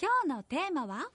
[0.00, 1.08] 今日のテーマは？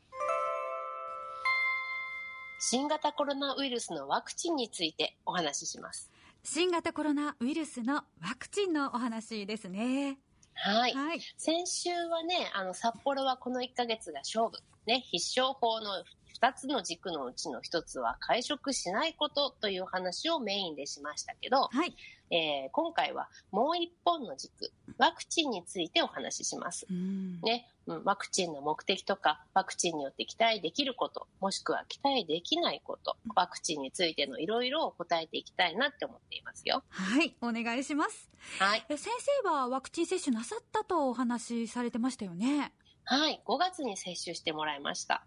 [2.60, 6.12] 新型コロナウイルスのワクチンについてお話しします。
[6.44, 8.04] 新型コロナウイルスのワ
[8.38, 10.18] クチンのお話ですね。
[10.56, 10.94] はい。
[10.94, 11.22] はい。
[11.38, 14.58] 先週はね、あの、札幌はこの1ヶ月が勝負。
[14.86, 16.04] ね、必勝法の
[16.42, 21.96] 2つの軸のうちの1つは会食しないことという話をメインでしましたけど、はい。
[22.32, 26.88] えー今回はもう1本の軸、ワクチンについてお話しします。
[26.90, 27.40] うん。
[27.42, 36.84] ね、うん、ワクチンの目的とか、ワクチンによって期待できること、もしくは期待できないこと、ワクチンについてのいろいろを答えていきたいなって思っていますよ。
[36.90, 37.36] はい。
[37.42, 38.32] お願いします。
[38.60, 38.86] はい。
[38.90, 39.14] え先
[39.44, 42.74] 生はワクチン接種なさったとお話しされてましたよね？
[43.06, 43.44] はい。
[43.46, 45.26] 5月に接種してもらいました。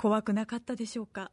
[0.00, 1.30] 怖くなかったでしょうか？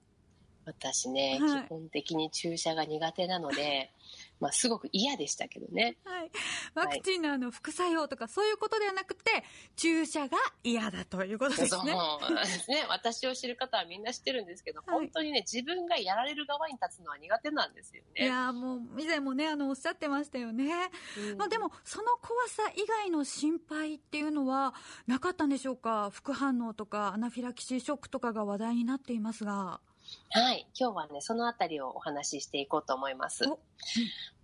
[0.66, 1.64] 私ね、はい。
[1.64, 3.94] 基本的に注射が苦手なので、
[4.40, 5.98] まあ、すごく嫌でしたけどね。
[6.04, 6.32] はい。
[6.76, 9.44] ワクチンのあの副作用とかそういうことではなくて、
[9.76, 11.94] 注射が嫌だということですそうね。
[12.44, 12.86] ですね。
[12.90, 18.28] 私を知る方はみんな知ってるんですけど、はい本当にね、自分がやられる側に立つのは苦手なんですよいね。
[18.28, 20.66] やーもう以前もねあのおっしゃってましたよね、
[21.31, 24.73] うんまあ、でもその怖さ以外の心配っていうのは
[25.06, 26.09] なかったんでしょうか？
[26.12, 29.80] 副反応とかアナフィラキシーショックとかが話題になっていますが
[30.31, 30.67] はい。
[30.80, 33.44] 今日はね、そのあたりをお話ししていこうと思います。
[33.47, 33.59] お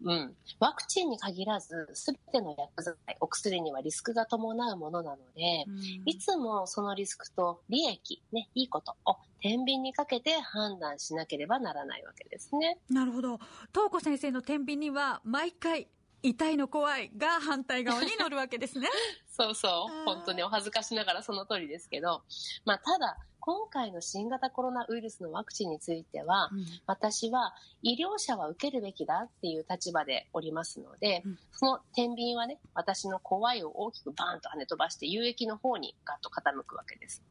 [0.04, 0.36] うん。
[0.60, 5.66] ワクチンに限らず、すべての薬剤、お薬にはリスクが伴うものなので、
[6.06, 12.80] いつもそのリスクと利益、ね、いいことを天秤にかけて判断しなければならないわけですね。
[12.90, 13.40] なるほど
[13.74, 15.90] 東子先生の天秤には毎回
[16.24, 18.88] 痛いの怖いが反対側に乗るわけですね
[19.28, 20.06] そうそう。
[20.06, 22.24] 本当にお恥ずかしながらその通りですけど、
[22.66, 26.50] まあ、ただ、今回の新型コロナウイルスのワクチンについては、
[26.88, 31.40] 私は医療者は受けるべきだっていう立場でおりますので、うん。
[31.52, 37.22] その天秤はね、私の怖いを大きくバーンと跳ね飛ばして有益の方にガッと傾くわけです。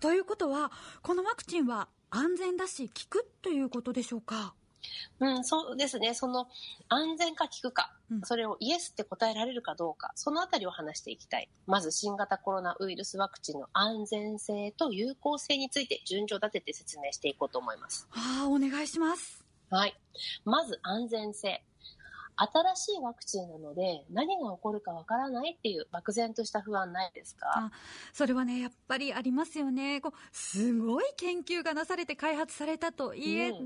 [0.00, 0.70] ということは
[1.00, 4.54] このワクチンは安全だし効くということでしょうか？
[5.20, 6.14] うん、そうですね。
[6.14, 6.48] その
[6.88, 11.48] 安全か効くか、うんそれをイエスって答えられるかどうか、そのあたりを話していきたい。
[11.66, 18.08] まず新型コロナウイルスワクチンの安全性と有効性について順序立てて説明していこうと思います。
[18.12, 19.96] ああお願いしますはい。
[20.44, 21.62] まず安全性。
[22.36, 27.46] 新しいワクチンなので何が起こるかわからないっていう漠然とした不安ないですか？
[27.54, 27.72] あ
[28.12, 30.00] それはねやっぱりありますよね。
[30.00, 33.58] こうすごい研究がなされて開発されたといえど、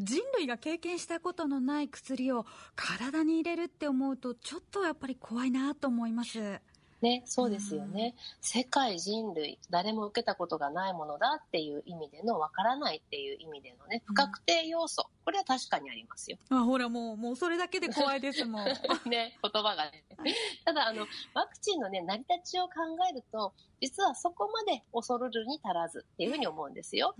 [0.00, 6.60] 人類が経験したことのない薬を体に入れるって思うとちょっとやっぱり怖いなと思います
[7.00, 8.14] ね、そうですよね。
[8.40, 15.08] 世界人類、誰も受けたことがないものだっていう意味での、わからないっていう意味でのね、不確定要素。
[15.24, 16.38] これは確かにありますよ。
[16.48, 18.64] あほらもうもうそれだけで怖いですもん
[19.10, 20.04] ね、言葉がね。
[20.64, 22.72] ただ、あの、ワクチンのね、成り立ちを考
[23.10, 27.14] えると、実はそこまで恐るるに足らずっていうふうに思うんですよ。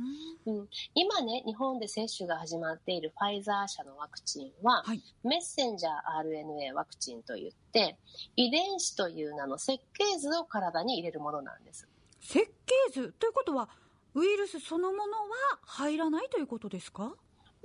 [0.47, 5.93] うん、今ね、日本で接種が始まっているファイザー社のワクチンは、はいメッセンジャー
[6.25, 7.99] RNA ワクチンといって、
[8.37, 11.87] 遺伝子という名の設計図を体に入れるものなんです。
[12.23, 13.69] 設計図ということは
[14.15, 17.15] ウイルスそのものは入らないということですか？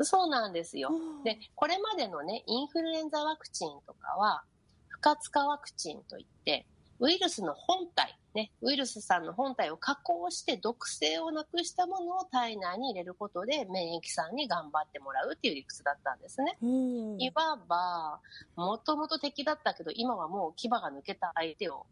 [0.01, 0.89] そうなんですよ。
[1.23, 4.43] で、これまでのね、インフルエンザワクチンとかは、
[4.89, 6.67] 不活化ワクチンといって、
[6.99, 16.57] ウイルスの本体、ね、ウイルスさんの本体を加工して毒性をなくしたものを体内に入れることで免疫さんに頑張ってもらうっていう理屈だったんですね。
[16.61, 18.19] おいわば、
[18.55, 21.85] もともと敵だったけど、今はもう牙が抜けた相手を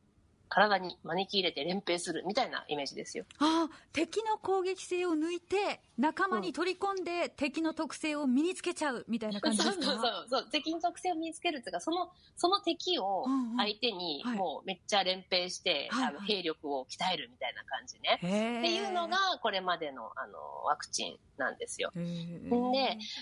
[0.52, 3.24] 体に招き入れて連兵するみたいなイメージですよ。
[3.40, 9.84] ああ敵の攻撃性を抜いて仲間に取り込んで、敵の特性を身につけちゃうみたいな感じですか？
[9.86, 13.26] そうそうそう敵の特性を身につけるっていうかそのその敵を
[13.58, 14.38] 相手にはい。
[14.38, 20.34] もうめっちゃ連兵して、はいあの兵力を鍛えるみたいな感じね、へっていうのがこれまでのあの
[20.66, 21.92] ワクチンなんですよ。
[21.94, 22.02] で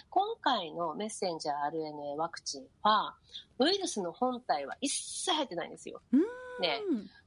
[0.10, 3.16] 今回のメッセンジャー RNA ワクチンは
[3.60, 6.02] ウイルスの本体は一切入ってないんですよ。
[6.12, 6.22] うん
[6.60, 6.82] で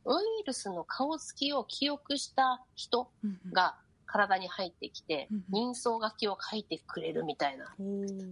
[0.05, 3.09] ウイルスの顔つきを記憶した人
[3.53, 3.77] が
[4.13, 7.75] 体に入ってきて、うん人相書きを書いてくれるみたいな。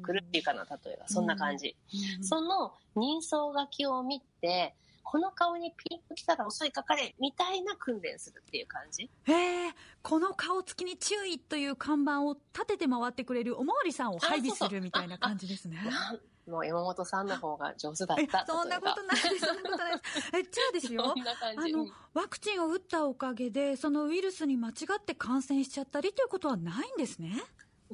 [0.03, 1.09] くるっていうかな、例えば。
[1.09, 1.75] そんな感じ。
[2.19, 9.11] うんその人相書きを見て、この顔にピンと来たら襲いかかれみたいな訓練するっていう感じ。
[9.25, 9.73] へえ
[10.03, 15.79] この顔つきに注意という看板を立てて回ってくれるおまわりさんを配備するみたいな感じですね。
[16.51, 18.45] もう山本さんの方が上手だっえた。
[18.47, 20.31] そんなことないです、そんなことないです。
[20.37, 21.15] え、じゃあですよ。
[21.57, 27.43] あのうん、ワクチンを打ったおかげで、そのウイルスに間違って感染しちゃったりということはないんですね。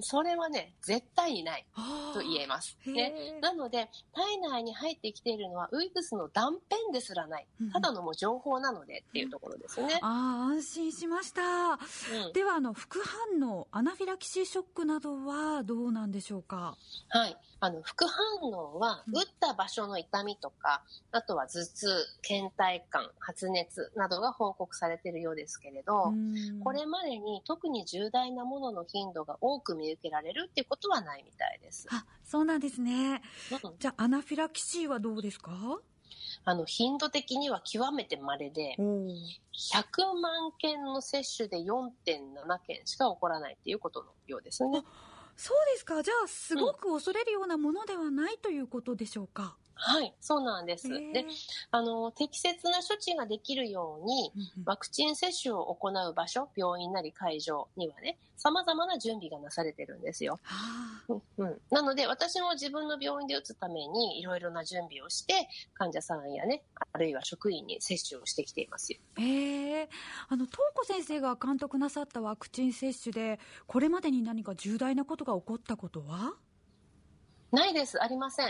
[0.01, 1.67] それはね、絶対にない
[2.13, 2.77] と言えます。
[2.87, 7.47] ね、なので、体内に入ってきているのはウイルスの断片ですらない。
[7.73, 9.99] ただのもう情報なのでっていうところですね。
[10.03, 11.43] うん、ああ、安心しました。
[11.43, 16.77] うん、では、あの、副反応、アナフィラキシーショックなどはどうなんでしょうか？
[17.09, 17.37] はい。
[17.59, 21.89] あの、副反応は、打った場所の痛みとか、あとは頭痛、
[22.23, 26.13] 倦怠感、発熱などが報告されているようですけれど、
[26.63, 31.87] これまでに特に重大なものの頻度が多く見受けられるっていうことはないみたいです。
[31.91, 33.23] あ、そうなんですね。
[33.65, 35.53] うん、じゃあ、アナフィラキシーはどうですか？
[36.45, 38.83] あの、頻度的には極めて稀で、100
[40.21, 44.85] 万件の接種で4.7件しか起こらないっていうことのようですね。
[45.37, 46.03] そうですか。
[46.03, 49.57] じゃあ、すごく恐れるようなものではないということでしょうか？
[49.79, 50.89] はい、そうなんです。
[50.89, 51.27] で、
[51.71, 54.33] あの、適切な処置ができるように、
[54.65, 60.41] ワクチン接種を行う場所、病院なり会場にはね、様々な準備がなされてるんですよ。
[61.39, 68.99] うん、なので、私も自分の病院で打つために、いろいろな準備をして、患者さんやね、あるいは職員に接種をしてきていますよ。
[69.19, 69.89] へえ。
[70.29, 76.33] あの、東子先生が監督なさったワクチン接種で、これまでに何か重大なことが起こったことは？
[77.53, 78.03] ないです。
[78.03, 78.49] ありません。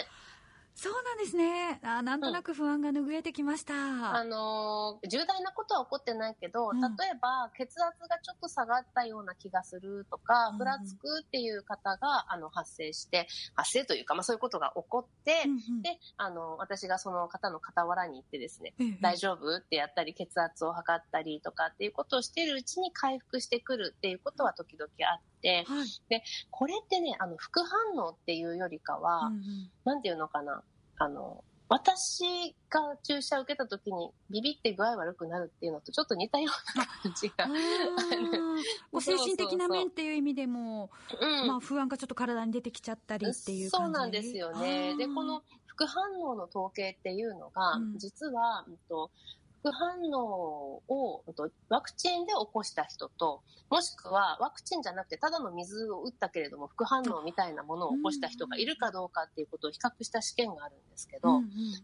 [0.76, 1.80] そうなんですね。
[1.82, 6.90] あなんとなく不安が拭えてきました、うん、あの重大なことは起こってないけど、うん、例え
[7.20, 25.35] ば血圧がちょっと下がったような気がするとか、ふらつくっていう方があの発生して、発生というか、まあ、そういうことが起こって、うんうん、で、あの、私がその方の傍らに行ってですね、うんうん、大丈夫ってやったり、血圧を測ったりとかっていうことをしているうちに回復してくるっていうことは時々あって、
[25.66, 29.42] はい、で、これってね、あの、副反応っていうよりかは、うんうん、
[29.84, 30.62] なんていうのかな、
[30.98, 37.54] あの、私が注射を受けた時にビビって具合悪くなるっていうのとちょっと似たような感じがある。
[39.02, 40.90] 精神的な面っていう意味でも、
[41.20, 44.94] うん、まあ不安がちょっと体に出てきちゃったりっていうそうなんですよね。
[44.96, 49.10] で、この副反応の統計っていうのが、うん、実は、うんと、
[49.66, 51.24] 副反応を
[51.68, 61.40] ワクチンで起こした人と、もしくはワクチンじゃなくてただの水を打ったけれども副反応みたいなものを起こした人がいるかどうかっていうことを比較した試験があるんですけど、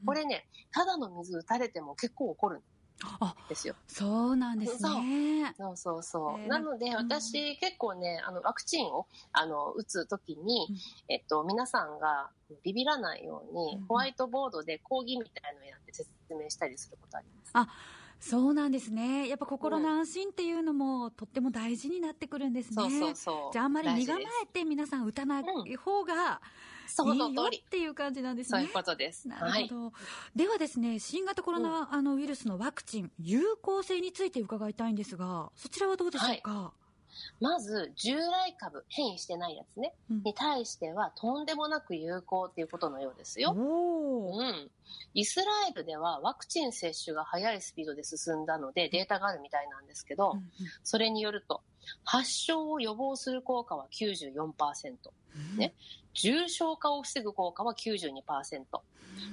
[0.07, 2.82] これね、ただの水打たれても結構起こるです
[3.69, 3.75] よ。
[3.87, 5.55] そうなんですね。
[5.57, 6.47] そうそうそう。
[6.47, 10.77] なので、私、結構ね、あの、ワクチンを、あの、打つときに、うん、
[11.09, 12.31] えっと、皆さんが
[12.65, 17.51] ビビらないように、ホワイトボードで講義みたいのをやって説明したりすることあります。
[17.55, 17.69] あ
[18.23, 19.29] そうなんですね。
[19.29, 22.75] やっぱ心の安心っていうのも、とっても大事になってくるんですね。
[22.75, 23.53] そうそうそう。
[23.53, 26.41] じゃああんまり身構えて皆さん打たない方が、
[27.15, 28.59] いいよっていう感じなんですね。
[28.61, 29.27] そういうことです。
[29.27, 29.85] なるほど。
[29.87, 29.91] は
[30.35, 36.82] い、ではですね、新型コロナ、あのウイルスのワクチン、有効性について伺いたいんですが、そちらはどうでしょうか、はい
[37.41, 43.53] まず、従来株、変異してないやつね、うん、に対しては、とんでもなく有効っていうことのようですよ。
[43.53, 44.71] うん。
[45.15, 50.35] イスラエルではワクチン接種が速いスピードで進んだのでデータがあるみたいなんですけど、
[50.83, 51.63] それによると、
[52.05, 54.95] 発症を予防する効果は94%、
[55.53, 55.75] うん、ね、
[56.15, 58.23] 重症化を防ぐ効果は92%、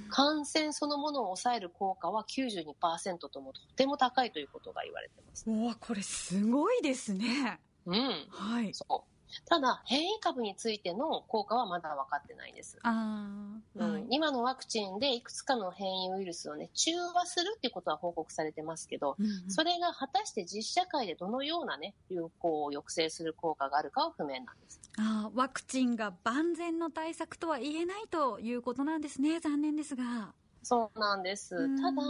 [0.08, 5.48] 感染そのものを抑える効果は92%ともとても高いということが言われてます。
[5.48, 7.60] わこれすごいですね。
[7.86, 8.26] うん。
[8.30, 8.74] はい。
[8.74, 9.10] そう。
[9.46, 12.78] ただ、変異株についての効果はまだ分かってないです。
[12.82, 24.80] あうん、今のワクチンでいくつかの変異ウイルスをね、中和するっていうことは報告されてますけど、うんうん、それが果たして実社会でどのようなね、流行を抑制する効果があるかは不明なんです。
[24.98, 29.38] あワクチンが万全の対策とは言えないということなんですね。
[29.40, 30.34] 残念ですが。
[30.62, 31.56] そうなんです。
[31.80, 32.02] ただ、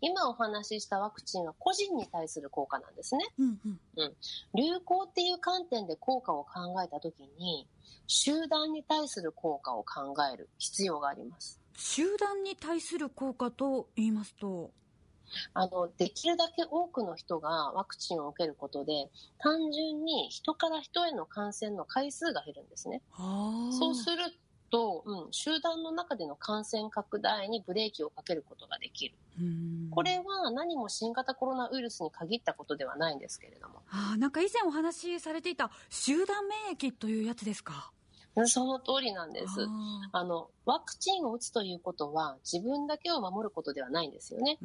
[0.00, 3.24] 今お話ししたワクチンは個人に対する効果なんですね。
[3.38, 4.16] うんうんうん、
[4.54, 7.66] 流行っていう観点で効果を考えたときに、
[8.06, 11.60] 集団に対する効果を考える必要があります。
[11.76, 14.72] 集団に対する効果と言いますと？
[15.54, 23.02] あの、できるだけ多くの人がワクチンを受けることで、単純に人から人への感染の回数が減るんですね。
[23.16, 24.16] そうする
[24.70, 29.14] と、うん、集団の中での感染拡大にブレーキをかけることができる。
[29.90, 33.82] これは何も新型コロナウイルスに限ったことではないんですけれども。
[33.90, 37.92] あなんか以前お話しされていた集団免疫というやつですか？
[38.46, 39.66] その通りなんです。
[40.12, 44.58] あの、ワクチンを打つということは自分だけを守ることではないんですよね。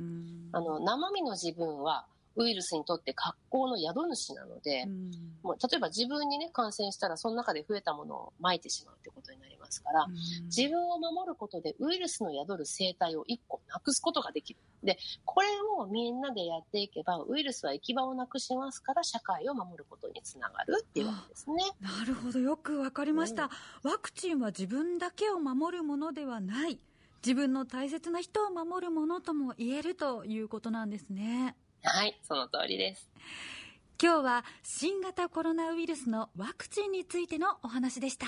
[0.51, 2.05] あの、生身の自分は
[2.35, 4.87] ウイルスにとって格好の宿主なので、
[5.41, 9.50] もう例えば自分にね、感染したらその中で増えたものを撒いてしまうということになります。
[9.71, 10.05] ますから、
[10.45, 14.59] 自分を守ることでウイルスの宿る生態を1個なくすことができる。
[14.83, 15.47] で、これ
[15.79, 21.63] をみんなでやっていけば、ウイルスは行き場をなくしますから、社会を守ることにつながるっていうわけですね。
[21.79, 23.49] なるほど、よくわかりました、
[23.83, 23.91] うん。
[23.91, 26.79] ワクチンは自分だけを守るものではない。
[27.23, 31.55] 自分の大切な人を守るものとも言えるということなんですね。
[31.83, 33.09] はい、その通りです。
[34.01, 38.25] 今日は新型コロナウイルスのワクチンについてのお話でした。